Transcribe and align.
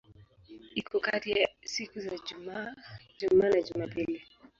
Iko 0.81 0.95
kati 1.05 1.29
ya 1.37 1.47
siku 1.71 1.95
za 2.03 2.11
Ijumaa 2.17 2.69
na 3.49 3.61
Jumapili. 3.65 4.19